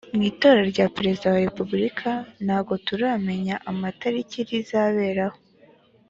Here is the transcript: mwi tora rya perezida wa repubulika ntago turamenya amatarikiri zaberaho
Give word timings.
mwi 0.15 0.29
tora 0.39 0.61
rya 0.71 0.85
perezida 0.95 1.25
wa 1.33 1.41
repubulika 1.47 2.09
ntago 2.45 2.73
turamenya 2.87 3.55
amatarikiri 3.69 4.55
zaberaho 4.69 5.37